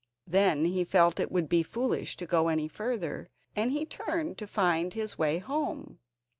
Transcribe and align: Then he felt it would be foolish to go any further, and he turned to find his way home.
Then 0.25 0.65
he 0.65 0.83
felt 0.83 1.19
it 1.19 1.31
would 1.31 1.47
be 1.47 1.61
foolish 1.61 2.17
to 2.17 2.25
go 2.25 2.47
any 2.47 2.67
further, 2.67 3.29
and 3.55 3.69
he 3.69 3.85
turned 3.85 4.35
to 4.39 4.47
find 4.47 4.95
his 4.95 5.19
way 5.19 5.37
home. 5.37 5.99